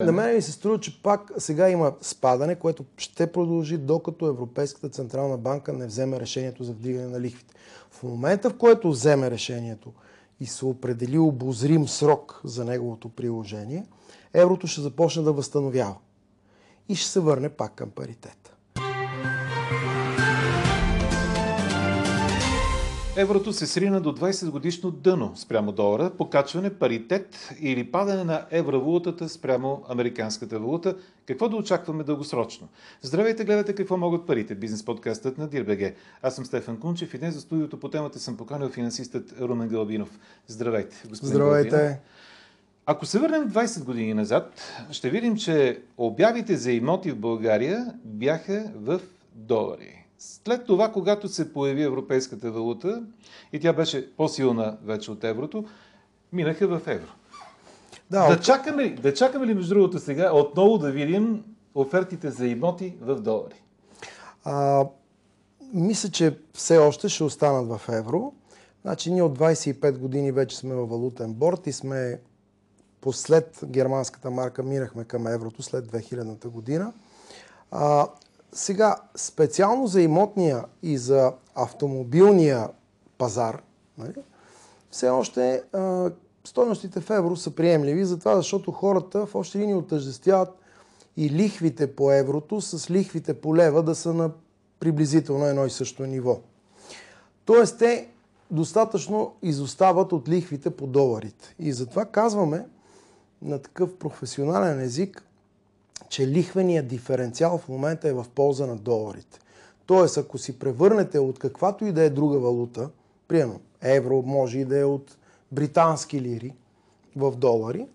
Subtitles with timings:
[0.00, 4.88] На мен ми се струва, че пак сега има спадане, което ще продължи, докато Европейската
[4.88, 7.54] Централна банка не вземе решението за вдигане на лихвите.
[7.90, 9.92] В момента, в който вземе решението
[10.40, 13.86] и се определи обозрим срок за неговото приложение,
[14.34, 15.96] еврото ще започне да възстановява
[16.88, 18.54] и ще се върне пак към паритета.
[23.20, 29.28] Еврото се срина до 20 годишно дъно спрямо долара, покачване, паритет или падане на евровалутата
[29.28, 30.96] спрямо американската валута.
[31.26, 32.68] Какво да очакваме дългосрочно?
[33.02, 34.54] Здравейте, гледате какво могат парите.
[34.54, 35.94] Бизнес подкастът на Дирбеге.
[36.22, 40.18] Аз съм Стефан Кунчев и днес за студиото по темата съм поканил финансистът Румен Галбинов.
[40.46, 41.70] Здравейте, господин Здравейте.
[41.70, 41.98] Галбинов.
[42.86, 44.60] Ако се върнем 20 години назад,
[44.90, 49.00] ще видим, че обявите за имоти в България бяха в
[49.34, 49.97] долари.
[50.18, 53.02] След това, когато се появи европейската валута
[53.52, 55.64] и тя беше по-силна вече от еврото,
[56.32, 57.10] минаха в евро.
[58.10, 61.44] Да, да, чакаме, да чакаме ли, между другото, сега отново да видим
[61.74, 63.62] офертите за имоти в долари?
[64.44, 64.86] А,
[65.72, 68.32] мисля, че все още ще останат в евро.
[68.82, 72.20] Значи ние от 25 години вече сме във валутен борт и сме
[73.00, 76.92] послед германската марка минахме към еврото след 2000-та година.
[77.70, 78.06] А,
[78.52, 82.68] сега, специално за имотния и за автомобилния
[83.18, 83.62] пазар,
[83.98, 84.14] нали,
[84.90, 86.10] все още а,
[86.44, 90.48] стойностите в евро са приемливи, затова защото хората в още линии отъждествяват
[91.16, 94.30] и лихвите по еврото с лихвите по лева да са на
[94.80, 96.40] приблизително едно и също ниво.
[97.44, 98.08] Тоест те
[98.50, 101.54] достатъчно изостават от лихвите по доларите.
[101.58, 102.66] И затова казваме
[103.42, 105.27] на такъв професионален език,
[106.08, 109.38] че лихвеният диференциал в момента е в полза на доларите.
[109.86, 112.90] Тоест, ако си превърнете от каквато и да е друга валута,
[113.28, 115.16] примерно евро, може и да е от
[115.52, 116.54] британски лири
[117.16, 117.86] в долари,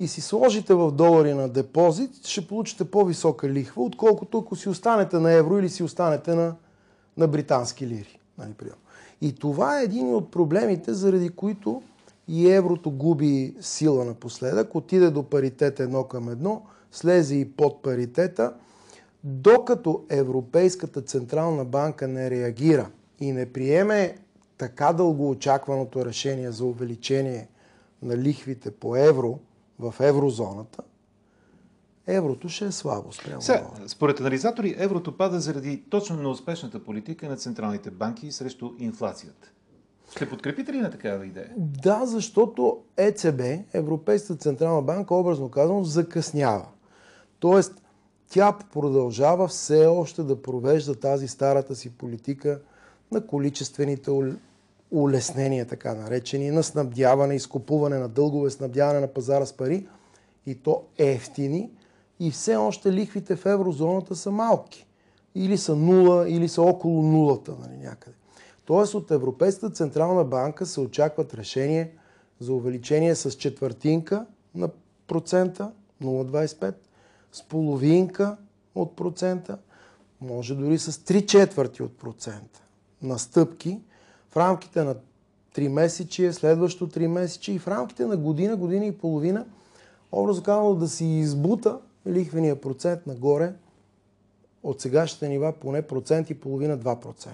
[0.00, 5.18] и си сложите в долари на депозит, ще получите по-висока лихва, отколкото ако си останете
[5.18, 6.54] на евро или си останете на,
[7.16, 8.18] на британски лири.
[8.38, 8.52] Нали,
[9.20, 11.82] и това е един от проблемите, заради които
[12.28, 16.62] и еврото губи сила напоследък, отиде до паритет едно към едно–
[16.96, 18.54] слезе и под паритета,
[19.24, 22.90] докато Европейската Централна банка не реагира
[23.20, 24.18] и не приеме
[24.58, 27.48] така дълго очакваното решение за увеличение
[28.02, 29.38] на лихвите по евро
[29.78, 30.82] в еврозоната,
[32.06, 37.28] еврото ще е слабо спрямо Сега, Според анализатори, еврото пада заради точно на успешната политика
[37.28, 39.50] на централните банки срещу инфлацията.
[40.10, 41.50] Ще подкрепите ли на такава идея?
[41.56, 43.40] Да, защото ЕЦБ,
[43.72, 46.66] Европейската Централна банка, образно казано, закъснява.
[47.38, 47.82] Тоест,
[48.28, 52.60] тя продължава все още да провежда тази старата си политика
[53.12, 54.10] на количествените
[54.90, 59.88] улеснения, така наречени, на снабдяване, изкупуване на дългове, снабдяване на пазара с пари
[60.46, 61.70] и то ефтини
[62.20, 64.86] и все още лихвите в еврозоната са малки.
[65.34, 68.16] Или са нула, или са около нулата нали, някъде.
[68.64, 71.92] Тоест от Европейската Централна банка се очакват решение
[72.40, 74.68] за увеличение с четвъртинка на
[75.06, 76.74] процента, 0,25,
[77.36, 78.36] с половинка
[78.74, 79.58] от процента,
[80.20, 82.62] може дори с 3 четвърти от процента
[83.02, 83.80] на стъпки
[84.30, 84.96] в рамките на
[85.54, 89.46] 3 месечи, следващо 3 месечи и в рамките на година, година и половина,
[90.12, 93.52] образно казано да си избута лихвения процент нагоре
[94.62, 97.28] от сегашните нива поне процент и половина 2%.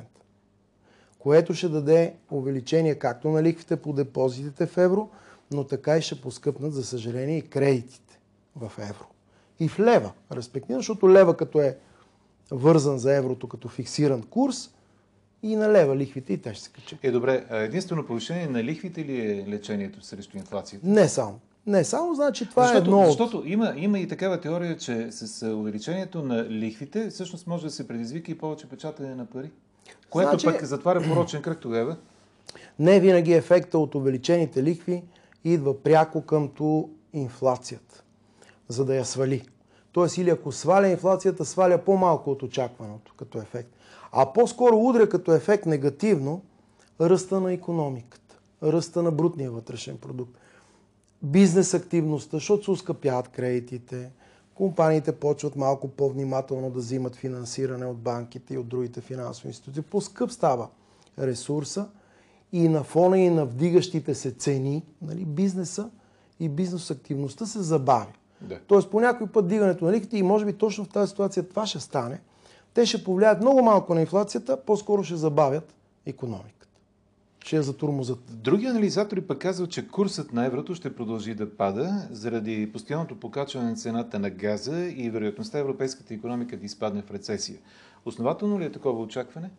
[1.19, 5.09] Което ще даде увеличение както на лихвите по депозитите в евро,
[5.51, 8.21] но така и ще поскъпнат, за съжаление, и кредитите
[8.57, 9.12] в евро
[9.65, 11.77] и в лева, респективно, защото лева като е
[12.51, 14.71] вързан за еврото като фиксиран курс
[15.43, 16.99] и на лева лихвите и те ще се качат.
[17.03, 17.45] Е, добре.
[17.51, 20.87] Единствено повишение на лихвите ли е лечението срещу инфлацията?
[20.87, 21.41] Не само.
[21.67, 25.47] Не само, значи това защото, е едно Защото има, има и такава теория, че с
[25.47, 29.51] увеличението на лихвите всъщност може да се предизвика и повече печатане на пари.
[30.11, 30.47] Което значи...
[30.47, 31.97] пък затваря порочен кръг тогава.
[32.79, 35.03] Не винаги ефекта от увеличените лихви
[35.45, 38.03] идва пряко къмто инфлацията,
[38.69, 39.43] за да я свали.
[39.93, 43.71] Тоест, или ако сваля инфлацията, сваля по-малко от очакваното като ефект.
[44.13, 46.43] А по-скоро удря като ефект негативно
[47.01, 50.39] ръста на економиката, ръста на брутния вътрешен продукт,
[51.23, 54.11] бизнес активността, защото се ускъпяват кредитите,
[54.55, 59.83] компаниите почват малко по-внимателно да взимат финансиране от банките и от другите финансови институции.
[59.83, 60.69] По-скъп става
[61.19, 61.89] ресурса
[62.53, 65.91] и на фона и на вдигащите се цени, нали, бизнеса
[66.41, 68.13] и бизнес активността се забави.
[68.43, 68.59] Да.
[68.67, 71.67] Тоест по някой път дигането на лихвите и може би точно в тази ситуация това
[71.67, 72.21] ще стане.
[72.75, 75.75] Те ще повлияят много малко на инфлацията, по-скоро ще забавят
[76.07, 76.67] економиката.
[77.45, 78.19] ще я затурмозат.
[78.31, 83.71] Други анализатори пък казват, че курсът на еврото ще продължи да пада заради постоянното покачване
[83.71, 87.59] на цената на газа и вероятността европейската економика да изпадне в рецесия.
[88.05, 89.51] Основателно ли е такова очакване?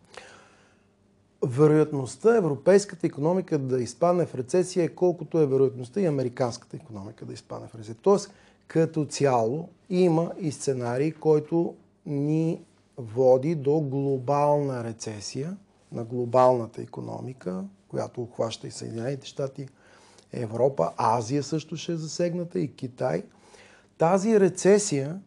[1.42, 7.32] Вероятността европейската економика да изпадне в рецесия е колкото е вероятността и американската економика да
[7.32, 7.96] изпадне в рецесия.
[8.02, 8.34] Тоест,
[8.66, 11.74] като цяло има и сценарий, който
[12.06, 12.60] ни
[12.96, 15.56] води до глобална рецесия
[15.92, 19.68] на глобалната економика, която обхваща и Съединените щати,
[20.32, 23.22] Европа, Азия също ще е засегната и Китай.
[23.98, 25.20] Тази рецесия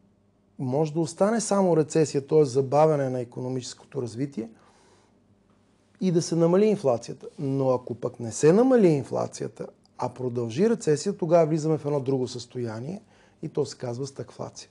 [0.59, 2.45] може да остане само рецесия, т.е.
[2.45, 4.49] забавяне на економическото развитие
[6.01, 7.27] и да се намали инфлацията.
[7.39, 9.67] Но ако пък не се намали инфлацията,
[9.97, 13.01] а продължи рецесия, тогава влизаме в едно друго състояние
[13.41, 14.69] и то се казва стагфлация.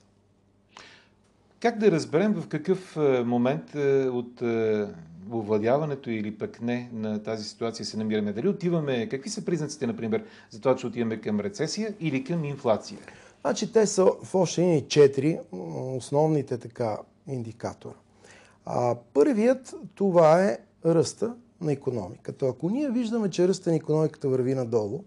[1.59, 4.87] Как да разберем в какъв е, момент е, от е,
[5.31, 8.33] овладяването или пък не на тази ситуация се намираме?
[8.33, 12.99] Дали отиваме, какви са признаците, например, за това, че отиваме към рецесия или към инфлация?
[13.41, 15.39] Значи те са в още и четири
[15.97, 16.97] основните така
[17.27, 17.93] индикатора.
[18.65, 22.47] А, първият това е ръста на економиката.
[22.47, 25.03] Ако ние виждаме, че ръста на економиката върви надолу,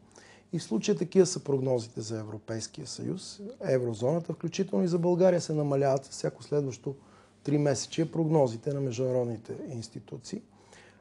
[0.52, 5.52] и в случая такива са прогнозите за Европейския съюз, еврозоната, включително и за България се
[5.52, 6.94] намаляват всяко следващо
[7.42, 10.42] три месече прогнозите на международните институции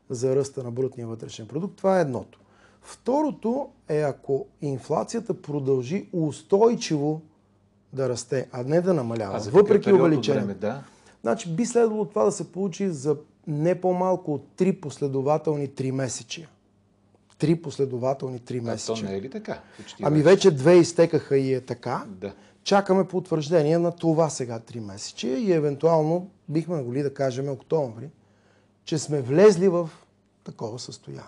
[0.10, 1.76] за ръста на брутния вътрешен продукт.
[1.76, 2.40] Това е едното.
[2.82, 7.22] Второто е ако инфлацията продължи устойчиво
[7.94, 10.54] да расте, а не да намалява, въпреки увеличение.
[10.54, 10.84] Да?
[11.22, 13.18] Значи би следвало това да се получи за
[13.48, 16.50] не по-малко от три последователни три месечия.
[17.40, 19.06] Три последователни три месечия.
[19.06, 19.62] А то не е ли така?
[19.78, 22.06] Почти ами вече две изтекаха и е така.
[22.08, 22.34] Да.
[22.64, 28.10] Чакаме потвърждение на това сега три месечия и евентуално бихме могли да кажем октомври,
[28.86, 29.90] че сме влезли в
[30.44, 31.24] такова състояние.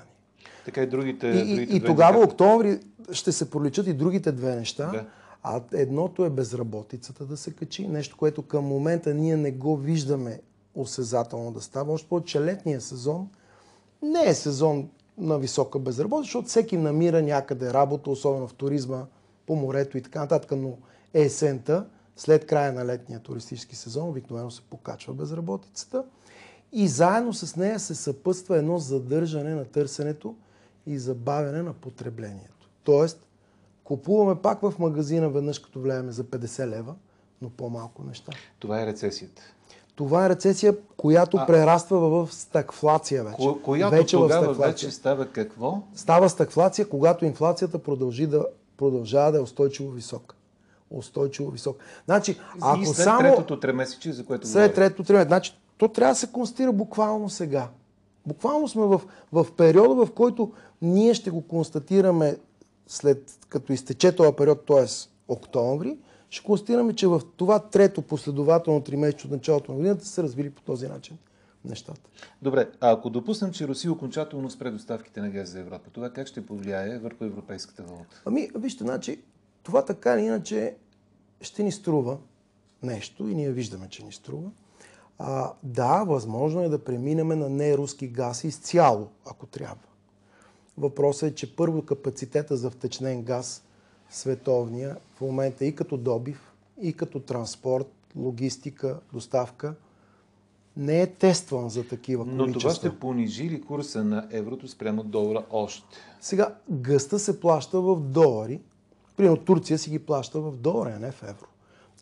[0.65, 1.27] Така и другите.
[1.27, 2.79] И, другите и, и тогава октомври
[3.11, 4.89] ще се проличат и другите две неща.
[4.91, 5.05] Да.
[5.43, 10.41] А едното е безработицата да се качи, нещо, което към момента ние не го виждаме
[10.75, 11.93] осезателно да става.
[11.93, 13.29] Още повече летния сезон
[14.01, 14.89] не е сезон
[15.21, 19.05] на висока безработица, защото всеки намира някъде работа, особено в туризма,
[19.45, 20.77] по морето и така нататък, но
[21.13, 21.85] есента,
[22.15, 26.03] след края на летния туристически сезон, обикновено се покачва безработицата
[26.71, 30.35] и заедно с нея се съпътства едно задържане на търсенето
[30.85, 32.69] и забавяне на потреблението.
[32.83, 33.27] Тоест,
[33.83, 36.95] купуваме пак в магазина веднъж като влееме за 50 лева,
[37.41, 38.31] но по-малко неща.
[38.59, 39.41] Това е рецесията.
[40.01, 43.35] Това е рецесия, която а, прераства в стагфлация вече.
[43.37, 45.81] Ко, която вече тогава вече става какво?
[45.95, 48.45] Става стагфлация, когато инфлацията продължи да,
[48.77, 50.35] продължава да е устойчиво висока.
[50.91, 51.85] Устойчиво висока.
[52.05, 53.19] Значи, ако и след само...
[53.19, 55.27] третото тримесечие, за което След третото тримесечие.
[55.27, 57.67] Значи, то трябва да се констатира буквално сега.
[58.25, 59.01] Буквално сме в,
[59.31, 60.51] в периода, в който
[60.81, 62.37] ние ще го констатираме
[62.87, 64.85] след като изтече този период, т.е.
[65.27, 65.97] октомври,
[66.31, 70.49] ще констатираме, че в това трето последователно три месеца от началото на годината се развили
[70.49, 71.17] по този начин
[71.65, 72.01] нещата.
[72.41, 76.27] Добре, а ако допуснем, че Русия окончателно спре доставките на газ за Европа, това как
[76.27, 78.21] ще повлияе върху европейската валута?
[78.25, 79.21] Ами, вижте, значи,
[79.63, 80.75] това така или иначе
[81.41, 82.17] ще ни струва
[82.83, 84.49] нещо и ние виждаме, че ни струва.
[85.19, 89.87] А, да, възможно е да преминем на неруски газ изцяло, ако трябва.
[90.77, 93.63] Въпросът е, че първо капацитета за втечнен газ
[94.11, 99.75] световния в момента и като добив, и като транспорт, логистика, доставка
[100.77, 102.47] не е тестван за такива количества.
[102.47, 105.97] Но това ще понижи ли курса на еврото спрямо долара още?
[106.21, 108.61] Сега, гъста се плаща в долари.
[109.17, 111.47] Примерно Турция си ги плаща в долари, а не в евро.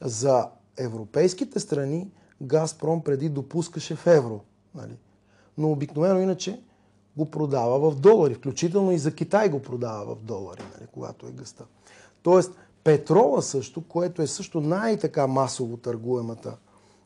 [0.02, 2.08] За европейските страни
[2.42, 4.40] Газпром преди допускаше в евро.
[4.76, 4.98] Нали?
[5.58, 6.62] Но обикновено иначе
[7.20, 11.32] го продава в долари, включително и за Китай го продава в долари, нали, когато е
[11.32, 11.66] гъста.
[12.22, 12.52] Тоест,
[12.84, 16.58] петрола също, което е също най-така масово търгуемата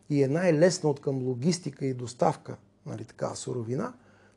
[0.09, 3.93] и е най-лесна от към логистика и доставка, нали, така, суровина,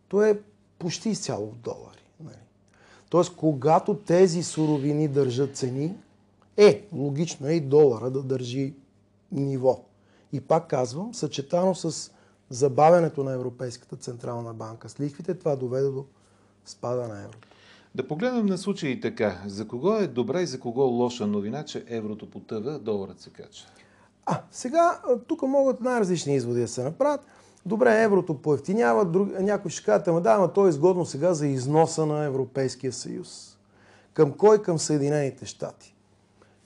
[0.08, 0.40] то е
[0.78, 2.10] почти изцяло в долари.
[2.20, 2.44] Нали.
[3.08, 5.96] Тоест, когато тези суровини държат цени,
[6.56, 8.74] е, логично е и долара да държи
[9.32, 9.84] ниво.
[10.32, 12.10] И пак казвам, съчетано с
[12.50, 16.04] забавянето на Европейската Централна банка с лихвите, това доведе до
[16.64, 17.48] спада на еврото.
[17.94, 19.42] Да погледнем на случаи така.
[19.46, 23.66] За кого е добра и за кого лоша новина, че еврото потъва, доларът се кача?
[24.26, 27.20] А, сега тук могат най-различни изводи да се направят.
[27.66, 29.28] Добре, еврото поевтинява, друг...
[29.40, 33.58] някой ще кажат, ама да, ама то е изгодно сега за износа на Европейския съюз.
[34.12, 34.62] Към кой?
[34.62, 35.95] Към Съединените щати.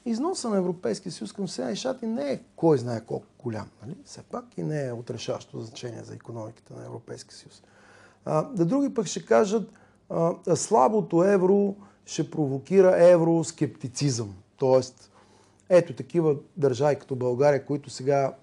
[0.05, 3.97] Износа на Европейския съюз към Съединените щати не е кой знае колко голям, нали?
[4.05, 7.63] Все пак и не е отрешаващо значение за економиката на Европейския съюз.
[8.25, 9.73] А, да други пък ще кажат,
[10.11, 11.77] а, слабото евро
[12.07, 14.35] ще провокира евроскептицизъм.
[14.57, 15.11] Тоест,
[15.69, 18.35] ето такива държави като България, които сега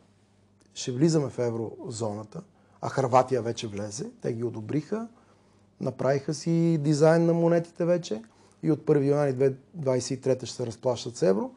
[0.74, 2.42] ще влизаме в еврозоната,
[2.82, 5.08] а Харватия вече влезе, те ги одобриха,
[5.82, 8.22] направиха си дизайн на монетите вече
[8.64, 11.52] и от 1 януари 2023 ще се разплащат с евро.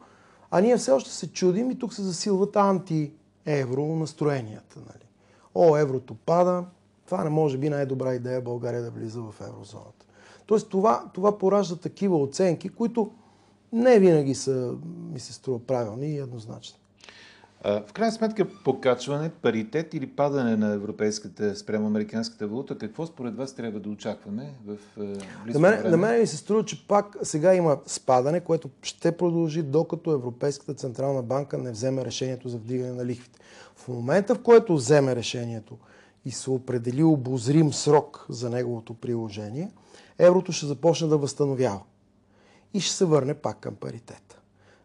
[0.51, 4.79] А ние все още се чудим и тук се засилват анти-евро настроенията.
[4.79, 5.05] Нали?
[5.55, 6.65] О, еврото пада,
[7.05, 10.05] това не може би най-добра идея България да влиза в еврозоната.
[10.45, 13.11] Тоест това, това поражда такива оценки, които
[13.73, 14.75] не винаги са,
[15.13, 16.79] ми се струва правилни и еднозначни.
[17.65, 23.53] В крайна сметка, покачване, паритет или падане на европейската спрямо американската валута, какво според вас
[23.53, 24.77] трябва да очакваме в
[25.43, 25.89] близко на мен, време?
[25.89, 30.73] На мен ми се струва, че пак сега има спадане, което ще продължи докато Европейската
[30.73, 33.39] Централна банка не вземе решението за вдигане на лихвите.
[33.75, 35.77] В момента, в който вземе решението
[36.25, 39.71] и се определи обозрим срок за неговото приложение,
[40.19, 41.81] еврото ще започне да възстановява
[42.73, 44.30] и ще се върне пак към паритета.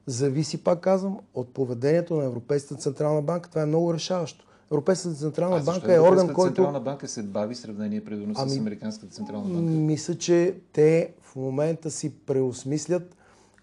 [0.06, 3.50] Зависи, пак казвам, от поведението на Европейската Централна банка.
[3.50, 4.46] Това е много решаващо.
[4.70, 6.54] Европейската Централна банка е орган, който...
[6.54, 9.70] Централна банка се бави в сравнение предимно ами, с Американската Централна банка?
[9.70, 13.16] Мисля, че те в момента си преосмислят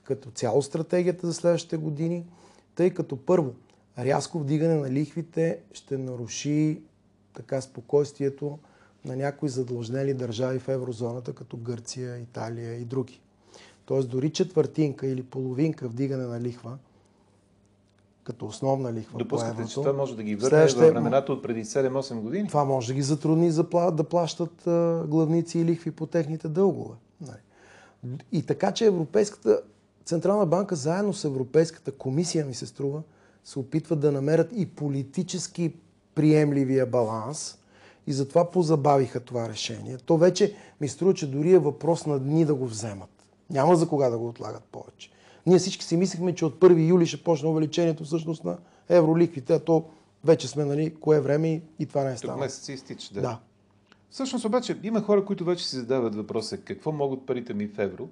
[0.03, 2.25] като цяло стратегията за следващите години,
[2.75, 3.53] тъй като първо,
[3.99, 6.81] рязко вдигане на лихвите ще наруши
[7.33, 8.59] така спокойствието
[9.05, 13.21] на някои задлъжнели държави в еврозоната, като Гърция, Италия и други.
[13.85, 16.77] Тоест дори четвъртинка или половинка вдигане на лихва,
[18.23, 20.85] като основна лихва Допускате, по еврото, че това може да ги върне следващите...
[20.85, 22.47] във времената от преди 7-8 години?
[22.47, 23.51] Това може да ги затрудни
[23.91, 24.63] да плащат
[25.07, 26.95] главници и лихви по техните дългове.
[27.21, 28.17] Нали?
[28.31, 29.61] И така, че Европейската
[30.05, 33.01] Централна банка заедно с Европейската комисия, ми се струва,
[33.43, 35.73] се опитват да намерят и политически
[36.15, 37.57] приемливия баланс
[38.07, 39.97] и затова позабавиха това решение.
[39.97, 43.22] То вече ми струва, че дори е въпрос на дни да го вземат.
[43.49, 45.09] Няма за кога да го отлагат повече.
[45.45, 48.57] Ние всички си мислихме, че от 1 юли ще почне увеличението всъщност на
[48.89, 49.85] евроликвите, а то
[50.23, 52.37] вече сме, нали, кое време и това не е станало.
[52.37, 53.21] Тук месец изтича, да.
[53.21, 53.39] да.
[54.09, 58.09] Всъщност обаче има хора, които вече си задават въпроса какво могат парите ми в евро,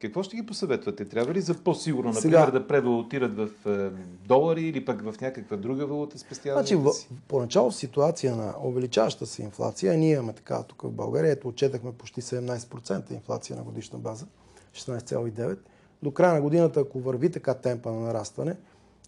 [0.00, 1.04] какво ще ги посъветвате?
[1.04, 2.50] Трябва ли за по-сигурно, например, Сега...
[2.50, 3.90] да превалутират в е,
[4.26, 6.66] долари или пък в някаква друга валута спестяват?
[6.66, 6.90] Значи, в,
[7.28, 12.22] поначало ситуация на увеличаваща се инфлация, ние имаме така тук в България, ето отчетахме почти
[12.22, 14.26] 17% инфлация на годишна база,
[14.74, 15.58] 16,9%.
[16.02, 18.56] До края на годината, ако върви така темпа на нарастване,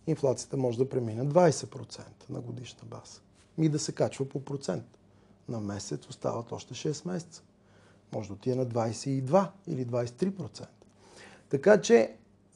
[0.07, 3.21] инфлацията може да премине 20% на годишна база.
[3.59, 4.85] И да се качва по процент.
[5.49, 7.43] На месец остават още 6 месеца.
[8.15, 10.67] Може да отиде на 22 или 23%.
[11.51, 12.11] Така че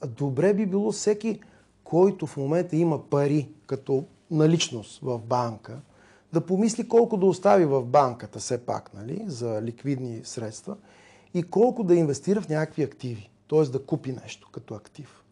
[0.07, 1.41] добре би било всеки,
[1.85, 5.81] който в момента има пари като наличност в банка,
[6.33, 10.77] да помисли колко да остави в банката все пак, нали, за ликвидни средства
[11.35, 13.63] и колко да инвестира в някакви активи, т.е.
[13.63, 15.25] да купи нещо като актив.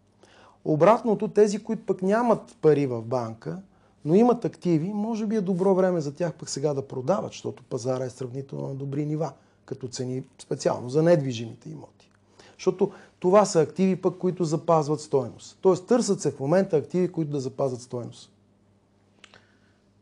[0.65, 3.63] Обратното, тези, които пък нямат пари в банка,
[4.05, 7.63] но имат активи, може би е добро време за тях пък сега да продават, защото
[7.63, 9.33] пазара е сравнително на добри нива,
[9.65, 12.11] като цени специално за недвижимите имоти.
[12.59, 15.59] Защото това са активи пък, които запазват стоеност.
[15.61, 18.33] Тоест търсят се в момента активи, които да запазват стоеност.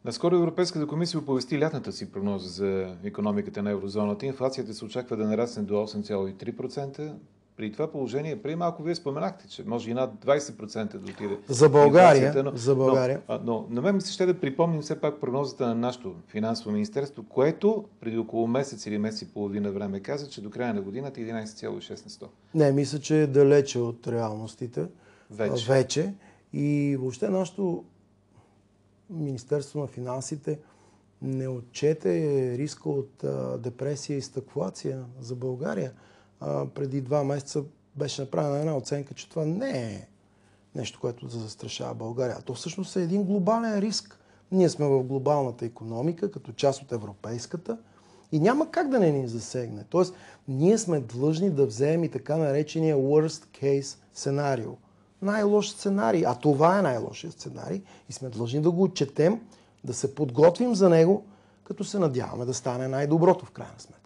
[0.05, 4.27] Наскоро Европейската комисия оповести лятната си прогноза за економиката на еврозоната.
[4.27, 7.13] Инфлацията се очаква да нарасне до 8,3%,
[7.61, 11.39] при това положение, преди малко вие споменахте, че може и над 20% да отиде.
[11.49, 12.43] За България.
[12.45, 13.23] Но, за България.
[13.29, 16.71] Но, но на мен ми се ще да припомним все пак прогнозата на нашето финансово
[16.71, 20.83] министерство, което преди около месец или месец и половина време каза, че до края на
[20.83, 24.87] годината 11,6 Не, мисля, че е далече от реалностите.
[25.31, 25.73] Вече.
[25.73, 26.15] Вече.
[26.53, 27.85] И въобще нашето
[29.11, 30.59] Министерство на финансите
[31.23, 32.11] не отчете
[32.59, 35.93] риска от а, депресия и стъкфлация за България
[36.75, 37.63] преди два месеца
[37.97, 40.09] беше направена една оценка, че това не е
[40.75, 42.37] нещо, което да застрашава България.
[42.39, 44.19] А то всъщност е един глобален риск.
[44.53, 47.79] Ние сме в глобалната економика, като част от европейската
[48.33, 49.85] и няма как да не ни засегне.
[49.91, 50.15] Тоест,
[50.49, 54.73] ние сме длъжни да вземем и така наречения worst case сценарио.
[55.23, 56.25] Най-лош сценарий.
[56.27, 59.41] А това е най-лошият сценарий и сме длъжни да го отчетем,
[59.85, 61.25] да се подготвим за него,
[61.65, 64.00] като се надяваме да стане най-доброто в крайна сметка.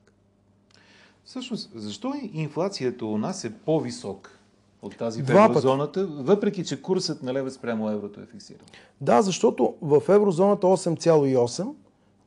[1.25, 4.39] Всъщност, защо инфлацията у нас е по-висок
[4.83, 8.67] от тази в еврозоната, въпреки че курсът на лева спрямо еврото е фиксиран?
[9.01, 11.69] Да, защото в еврозоната 8,8,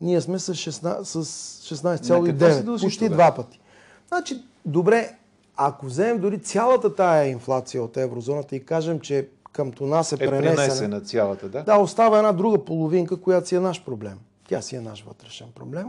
[0.01, 3.59] ние сме с 16,9, почти два пъти.
[4.07, 5.17] Значи, добре,
[5.55, 10.17] ако вземем дори цялата тая инфлация от еврозоната и кажем, че към това се е
[10.17, 11.63] пренесена, цялата, да?
[11.63, 14.19] Да, остава една друга половинка, която си е наш проблем.
[14.47, 15.87] Тя си е наш вътрешен проблем.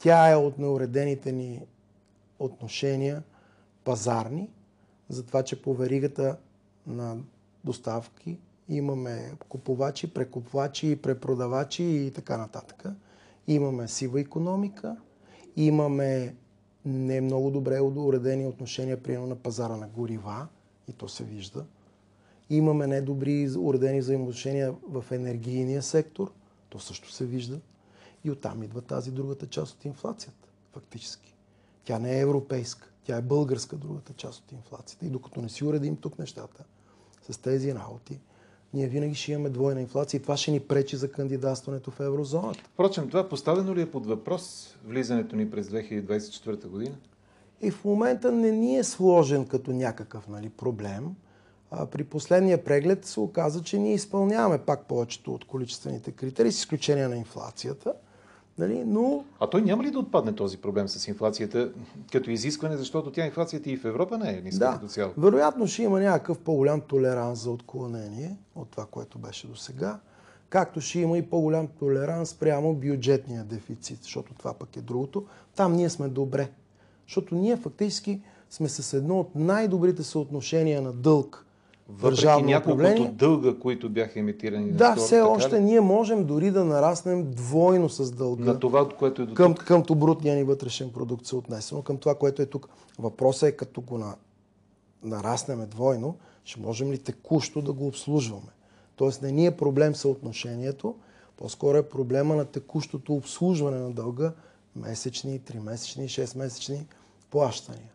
[0.00, 1.60] Тя е от неуредените ни
[2.38, 3.22] отношения
[3.84, 4.50] пазарни,
[5.08, 6.36] за това, че по веригата
[6.86, 7.16] на
[7.64, 12.84] доставки имаме купувачи, прекупвачи, препродавачи и така нататък.
[13.46, 14.96] Имаме сива економика,
[15.56, 16.34] имаме
[16.84, 20.46] не много добре уредени отношения, примерно на пазара на горива,
[20.88, 21.64] и то се вижда.
[22.50, 26.32] Имаме недобри уредени взаимоотношения в енергийния сектор,
[26.68, 27.60] то също се вижда.
[28.24, 31.34] И оттам идва тази другата част от инфлацията, фактически.
[31.88, 35.06] Тя не е европейска, тя е българска другата част от инфлацията.
[35.06, 36.64] И докато не си уредим тук нещата
[37.30, 38.20] с тези работи,
[38.74, 42.60] ние винаги ще имаме двойна инфлация и това ще ни пречи за кандидатстването в еврозоната.
[42.74, 46.96] Впрочем, това поставено ли е под въпрос влизането ни през 2024 година?
[47.60, 51.14] И в момента не ни е сложен като някакъв нали, проблем.
[51.70, 56.58] А при последния преглед се оказа, че ние изпълняваме пак повечето от количествените критерии, с
[56.58, 57.94] изключение на инфлацията.
[58.58, 58.84] Нали?
[58.86, 59.24] Но...
[59.40, 61.72] А той няма ли да отпадне този проблем с инфлацията
[62.12, 65.12] като изискване, защото тя инфлацията и в Европа не е ниска да, като цяло?
[65.18, 69.98] Вероятно ще има някакъв по-голям толеранс за отклонение от това, което беше до сега.
[70.48, 75.26] Както ще има и по-голям толеранс прямо бюджетния дефицит, защото това пък е другото.
[75.56, 76.50] Там ние сме добре.
[77.06, 81.46] Защото ние фактически сме с едно от най-добрите съотношения на дълг
[81.88, 84.72] въпреки няколкото дълга, които бяха емитирани.
[84.72, 85.60] Да, все така още ли?
[85.60, 88.44] ние можем дори да нараснем двойно с дълга.
[88.44, 92.14] На това, което е до към, към брутния ни вътрешен продукт се отнесено, към това,
[92.14, 92.68] което е тук.
[92.98, 94.14] Въпросът е като го на,
[95.02, 98.52] нараснеме двойно, ще можем ли текущо да го обслужваме.
[98.96, 100.94] Тоест не ни е проблем съотношението,
[101.36, 104.32] по-скоро е проблема на текущото обслужване на дълга,
[104.76, 106.86] месечни, тримесечни, шестмесечни
[107.30, 107.90] плащания.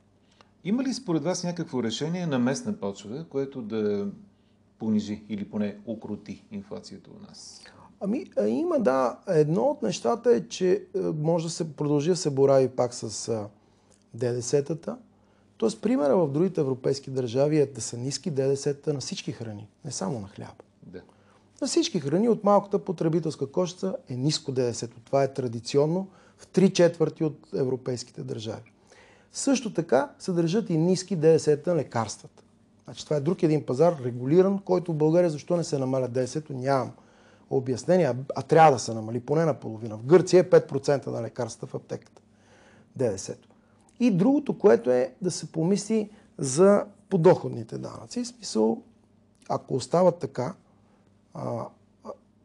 [0.63, 4.07] Има ли според вас някакво решение на местна почва, което да
[4.79, 7.61] понижи или поне укроти инфлацията у нас?
[7.99, 9.19] Ами, има, да.
[9.27, 13.29] Едно от нещата е, че може да се продължи да се борави пак с
[14.17, 14.97] ДДС-тата.
[15.57, 19.91] Тоест, примера в другите европейски държави е да са ниски ДДС-та на всички храни, не
[19.91, 20.63] само на хляб.
[20.83, 21.01] Да.
[21.61, 24.87] На всички храни от малката потребителска кошца е ниско ДДС.
[24.87, 28.72] Това е традиционно в три четвърти от европейските държави.
[29.33, 32.43] Също така се държат и ниски ДДС на лекарствата.
[32.83, 36.53] Значи, това е друг един пазар, регулиран, който в България защо не се намаля ДДС-то,
[36.53, 36.91] нямам
[37.49, 39.97] обяснение, а, а трябва да се намали поне на половина.
[39.97, 42.21] В Гърция е 5% на лекарствата в аптеката.
[42.95, 43.47] ДДС-то.
[43.99, 48.23] И другото, което е да се помисли за подоходните данъци.
[48.23, 48.81] В смисъл,
[49.49, 50.53] ако остават така,
[51.33, 51.65] а,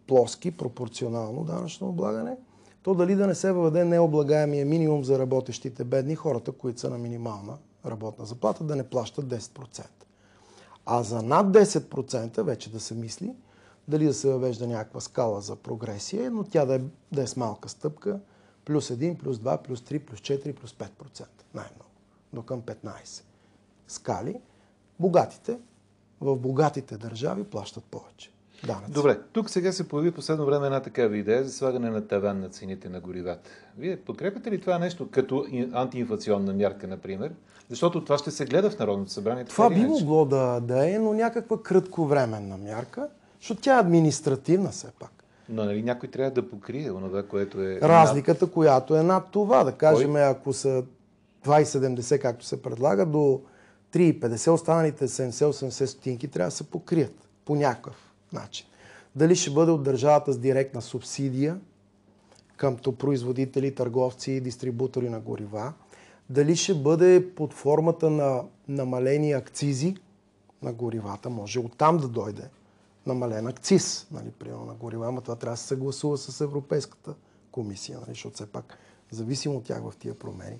[0.06, 2.36] плоски, пропорционално данъчно облагане,
[2.88, 6.98] то дали да не се въведе необлагаемия минимум за работещите бедни, хората, които са на
[6.98, 9.86] минимална работна заплата, да не плащат 10%.
[10.86, 13.34] А за над 10% вече да се мисли
[13.88, 16.80] дали да се въвежда някаква скала за прогресия, но тя да е,
[17.12, 18.20] да е с малка стъпка,
[18.64, 21.26] плюс 1, плюс 2, плюс 3, плюс 4, плюс 5%.
[21.54, 21.90] Най-много.
[22.32, 23.22] До към 15.
[23.88, 24.40] Скали.
[25.00, 25.58] Богатите
[26.20, 28.30] в богатите държави плащат повече
[28.66, 28.92] данъци.
[28.92, 32.48] Добре, тук сега се появи последно време една такава идея за слагане на таван на
[32.48, 33.50] цените на горивата.
[33.78, 37.32] Вие подкрепяте ли това нещо като антиинфлационна мярка, например?
[37.70, 39.44] Защото това ще се гледа в Народното събрание.
[39.44, 43.08] Това би могло да, да е, но някаква кратковременна мярка,
[43.40, 45.10] защото тя е административна все пак.
[45.48, 47.80] Но нали някой трябва да покрие онова, което е...
[47.82, 48.52] Разликата, над...
[48.52, 49.64] която е над това.
[49.64, 50.24] Да кажем, Кой?
[50.24, 50.82] ако са
[51.46, 53.40] 2,70, както се предлага, до
[53.92, 58.66] 3,50, останалите 70-80 стотинки трябва да се покрият по някакъв начин.
[59.16, 61.60] Дали ще бъде от държавата с директна субсидия
[62.56, 65.72] къмто производители, търговци и дистрибутори на горива,
[66.30, 69.96] дали ще бъде под формата на намалени акцизи
[70.62, 72.50] на горивата, може оттам да дойде
[73.06, 77.14] намален акциз, нали, примерно на горива, ама това трябва да се съгласува с Европейската
[77.52, 78.78] комисия, нали, защото все пак
[79.10, 80.58] зависим от тях в тия промени.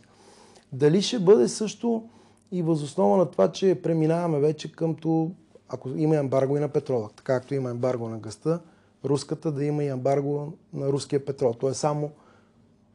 [0.73, 2.09] Дали ще бъде също
[2.53, 5.31] и възоснова на това, че преминаваме вече къмто
[5.69, 8.61] ако има ембарго и на петрола, така както има ембарго на гъста,
[9.05, 11.55] руската да има и ембарго на руския петрол.
[11.55, 12.11] То е само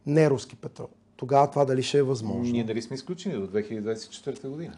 [0.06, 0.88] не руски петрол.
[1.16, 2.52] Тогава това дали ще е възможно?
[2.52, 4.78] Ние дали сме изключени до 2024 година?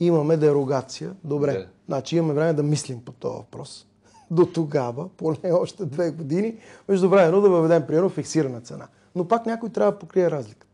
[0.00, 1.14] Имаме дерогация.
[1.24, 1.52] Добре.
[1.52, 1.68] Да.
[1.86, 3.86] Значи имаме време да мислим по този въпрос.
[4.30, 6.56] До тогава, поне още две години,
[6.88, 8.88] между времено да въведем, примерно, фиксирана цена.
[9.14, 10.69] Но пак някой трябва да покрие разликата.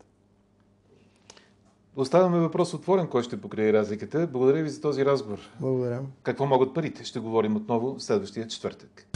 [1.97, 4.27] Оставяме въпрос отворен, кой ще покрие разликата.
[4.27, 5.39] Благодаря ви за този разговор.
[5.61, 6.01] Благодаря.
[6.23, 7.05] Какво могат парите?
[7.05, 9.07] Ще говорим отново следващия четвъртък.